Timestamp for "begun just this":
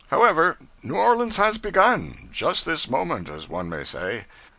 1.59-2.89